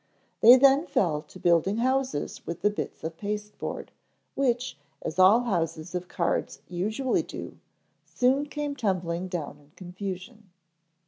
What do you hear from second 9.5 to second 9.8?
in